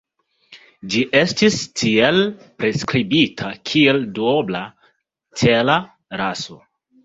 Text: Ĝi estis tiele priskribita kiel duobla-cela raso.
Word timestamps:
Ĝi 0.93 1.03
estis 1.19 1.57
tiele 1.81 2.23
priskribita 2.63 3.53
kiel 3.73 4.03
duobla-cela 4.19 5.81
raso. 6.25 6.63